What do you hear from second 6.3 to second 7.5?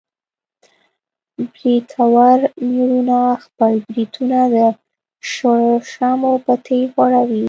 په تېل غوړوي.